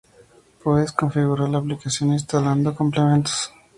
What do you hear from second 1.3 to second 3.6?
la aplicación instalando complementos.